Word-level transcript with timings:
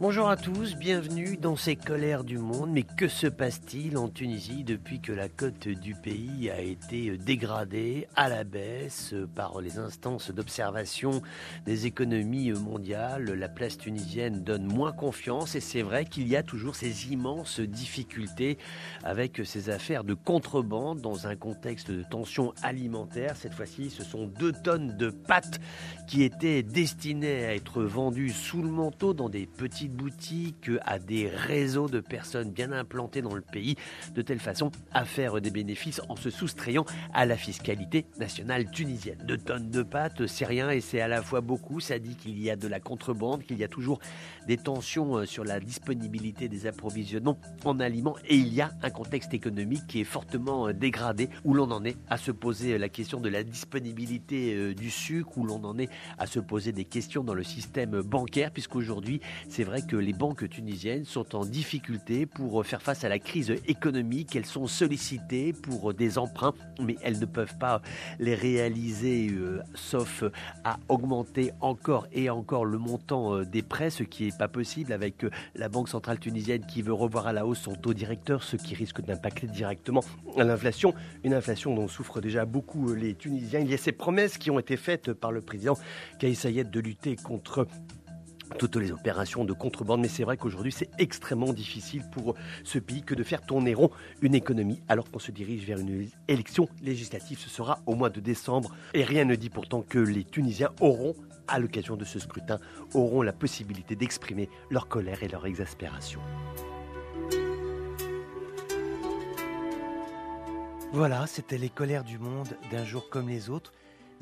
Bonjour 0.00 0.28
à 0.28 0.36
tous, 0.36 0.76
bienvenue 0.76 1.36
dans 1.36 1.56
ces 1.56 1.74
colères 1.74 2.22
du 2.22 2.38
monde. 2.38 2.70
Mais 2.70 2.84
que 2.84 3.08
se 3.08 3.26
passe-t-il 3.26 3.98
en 3.98 4.08
Tunisie 4.08 4.62
depuis 4.62 5.00
que 5.00 5.10
la 5.10 5.28
cote 5.28 5.66
du 5.66 5.96
pays 5.96 6.50
a 6.50 6.60
été 6.60 7.18
dégradée 7.18 8.06
à 8.14 8.28
la 8.28 8.44
baisse 8.44 9.16
par 9.34 9.60
les 9.60 9.78
instances 9.78 10.30
d'observation 10.30 11.20
des 11.66 11.86
économies 11.86 12.52
mondiales? 12.52 13.24
La 13.24 13.48
place 13.48 13.76
tunisienne 13.76 14.44
donne 14.44 14.66
moins 14.66 14.92
confiance 14.92 15.56
et 15.56 15.60
c'est 15.60 15.82
vrai 15.82 16.04
qu'il 16.04 16.28
y 16.28 16.36
a 16.36 16.44
toujours 16.44 16.76
ces 16.76 17.10
immenses 17.10 17.58
difficultés 17.58 18.56
avec 19.02 19.40
ces 19.44 19.68
affaires 19.68 20.04
de 20.04 20.14
contrebande 20.14 21.00
dans 21.00 21.26
un 21.26 21.34
contexte 21.34 21.90
de 21.90 22.04
tension 22.04 22.54
alimentaire. 22.62 23.34
Cette 23.34 23.54
fois-ci, 23.54 23.90
ce 23.90 24.04
sont 24.04 24.28
deux 24.28 24.52
tonnes 24.52 24.96
de 24.96 25.10
pâtes 25.10 25.58
qui 26.06 26.22
étaient 26.22 26.62
destinées 26.62 27.46
à 27.46 27.56
être 27.56 27.82
vendues 27.82 28.30
sous 28.30 28.62
le 28.62 28.70
manteau 28.70 29.12
dans 29.12 29.28
des 29.28 29.46
petits 29.46 29.87
boutique 29.88 30.70
à 30.84 30.98
des 30.98 31.28
réseaux 31.28 31.88
de 31.88 32.00
personnes 32.00 32.50
bien 32.50 32.72
implantées 32.72 33.22
dans 33.22 33.34
le 33.34 33.42
pays, 33.42 33.76
de 34.14 34.22
telle 34.22 34.38
façon 34.38 34.70
à 34.92 35.04
faire 35.04 35.40
des 35.40 35.50
bénéfices 35.50 36.00
en 36.08 36.16
se 36.16 36.30
soustrayant 36.30 36.84
à 37.14 37.26
la 37.26 37.36
fiscalité 37.36 38.06
nationale 38.18 38.70
tunisienne. 38.70 39.18
Deux 39.24 39.38
tonnes 39.38 39.70
de 39.70 39.82
pâtes, 39.82 40.26
c'est 40.26 40.44
rien 40.44 40.70
et 40.70 40.80
c'est 40.80 41.00
à 41.00 41.08
la 41.08 41.22
fois 41.22 41.40
beaucoup. 41.40 41.80
Ça 41.80 41.98
dit 41.98 42.16
qu'il 42.16 42.38
y 42.40 42.50
a 42.50 42.56
de 42.56 42.68
la 42.68 42.80
contrebande, 42.80 43.42
qu'il 43.42 43.58
y 43.58 43.64
a 43.64 43.68
toujours 43.68 43.98
des 44.46 44.56
tensions 44.56 45.18
euh, 45.18 45.26
sur 45.26 45.44
la 45.44 45.60
disponibilité 45.60 46.48
des 46.48 46.66
approvisionnements 46.66 47.38
en 47.64 47.80
aliments 47.80 48.16
et 48.26 48.36
il 48.36 48.52
y 48.52 48.60
a 48.60 48.70
un 48.82 48.90
contexte 48.90 49.34
économique 49.34 49.86
qui 49.86 50.00
est 50.00 50.04
fortement 50.04 50.68
euh, 50.68 50.72
dégradé 50.72 51.28
où 51.44 51.54
l'on 51.54 51.70
en 51.70 51.84
est 51.84 51.96
à 52.08 52.16
se 52.16 52.30
poser 52.30 52.74
euh, 52.74 52.78
la 52.78 52.88
question 52.88 53.20
de 53.20 53.28
la 53.28 53.44
disponibilité 53.44 54.74
du 54.74 54.90
sucre, 54.90 55.36
où 55.36 55.44
l'on 55.44 55.62
en 55.64 55.78
est 55.78 55.88
à 56.18 56.26
se 56.26 56.40
poser 56.40 56.72
des 56.72 56.84
questions 56.84 57.24
dans 57.24 57.34
le 57.34 57.42
système 57.42 58.00
bancaire, 58.02 58.50
puisqu'aujourd'hui, 58.50 59.20
c'est 59.48 59.64
vrai 59.64 59.77
que 59.82 59.96
les 59.96 60.12
banques 60.12 60.48
tunisiennes 60.48 61.04
sont 61.04 61.36
en 61.36 61.44
difficulté 61.44 62.26
pour 62.26 62.64
faire 62.64 62.82
face 62.82 63.04
à 63.04 63.08
la 63.08 63.18
crise 63.18 63.54
économique. 63.66 64.34
Elles 64.36 64.46
sont 64.46 64.66
sollicitées 64.66 65.52
pour 65.52 65.94
des 65.94 66.18
emprunts, 66.18 66.54
mais 66.80 66.96
elles 67.02 67.18
ne 67.18 67.26
peuvent 67.26 67.56
pas 67.58 67.82
les 68.18 68.34
réaliser, 68.34 69.28
euh, 69.30 69.62
sauf 69.74 70.24
à 70.64 70.78
augmenter 70.88 71.52
encore 71.60 72.06
et 72.12 72.30
encore 72.30 72.64
le 72.64 72.78
montant 72.78 73.34
euh, 73.34 73.44
des 73.44 73.62
prêts, 73.62 73.90
ce 73.90 74.02
qui 74.02 74.24
n'est 74.24 74.36
pas 74.36 74.48
possible 74.48 74.92
avec 74.92 75.24
euh, 75.24 75.30
la 75.54 75.68
Banque 75.68 75.88
centrale 75.88 76.18
tunisienne 76.18 76.64
qui 76.66 76.82
veut 76.82 76.92
revoir 76.92 77.26
à 77.26 77.32
la 77.32 77.46
hausse 77.46 77.60
son 77.60 77.74
taux 77.74 77.94
directeur, 77.94 78.42
ce 78.42 78.56
qui 78.56 78.74
risque 78.74 79.00
d'impacter 79.02 79.46
directement 79.46 80.02
l'inflation. 80.36 80.94
Une 81.24 81.34
inflation 81.34 81.74
dont 81.74 81.88
souffrent 81.88 82.20
déjà 82.20 82.44
beaucoup 82.44 82.94
les 82.94 83.14
Tunisiens. 83.14 83.60
Il 83.60 83.70
y 83.70 83.74
a 83.74 83.78
ces 83.78 83.92
promesses 83.92 84.38
qui 84.38 84.50
ont 84.50 84.58
été 84.58 84.76
faites 84.76 85.12
par 85.12 85.32
le 85.32 85.40
président 85.40 85.76
Kais 86.18 86.34
Sayed 86.34 86.70
de 86.70 86.80
lutter 86.80 87.16
contre 87.16 87.66
toutes 88.58 88.76
les 88.76 88.92
opérations 88.92 89.44
de 89.44 89.52
contrebande. 89.52 90.00
Mais 90.00 90.08
c'est 90.08 90.24
vrai 90.24 90.36
qu'aujourd'hui, 90.36 90.72
c'est 90.72 90.90
extrêmement 90.98 91.52
difficile 91.52 92.02
pour 92.12 92.34
ce 92.64 92.78
pays 92.78 93.02
que 93.02 93.14
de 93.14 93.22
faire 93.22 93.42
tourner 93.42 93.74
rond 93.74 93.90
une 94.22 94.34
économie 94.34 94.80
alors 94.88 95.10
qu'on 95.10 95.18
se 95.18 95.30
dirige 95.30 95.64
vers 95.64 95.78
une 95.78 96.08
élection 96.28 96.68
législative. 96.82 97.38
Ce 97.38 97.50
sera 97.50 97.80
au 97.86 97.94
mois 97.94 98.10
de 98.10 98.20
décembre. 98.20 98.74
Et 98.94 99.04
rien 99.04 99.24
ne 99.24 99.34
dit 99.34 99.50
pourtant 99.50 99.82
que 99.82 99.98
les 99.98 100.24
Tunisiens 100.24 100.70
auront, 100.80 101.14
à 101.46 101.58
l'occasion 101.58 101.96
de 101.96 102.04
ce 102.04 102.18
scrutin, 102.18 102.58
auront 102.94 103.22
la 103.22 103.32
possibilité 103.32 103.96
d'exprimer 103.96 104.48
leur 104.70 104.88
colère 104.88 105.22
et 105.22 105.28
leur 105.28 105.46
exaspération. 105.46 106.20
Voilà, 110.92 111.26
c'était 111.26 111.58
les 111.58 111.68
colères 111.68 112.04
du 112.04 112.18
monde 112.18 112.48
d'un 112.70 112.84
jour 112.84 113.10
comme 113.10 113.28
les 113.28 113.50
autres, 113.50 113.72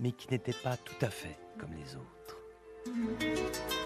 mais 0.00 0.10
qui 0.10 0.28
n'étaient 0.30 0.52
pas 0.52 0.76
tout 0.76 0.96
à 1.00 1.10
fait 1.10 1.38
comme 1.58 1.70
les 1.72 1.94
autres. 1.94 3.85